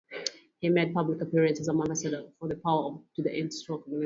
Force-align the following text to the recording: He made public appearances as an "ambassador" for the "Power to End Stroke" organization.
He 0.57 0.67
made 0.69 0.95
public 0.95 1.21
appearances 1.21 1.67
as 1.67 1.67
an 1.75 1.79
"ambassador" 1.79 2.27
for 2.39 2.47
the 2.47 2.55
"Power 2.55 2.97
to 3.17 3.31
End 3.31 3.53
Stroke" 3.53 3.81
organization. 3.81 3.99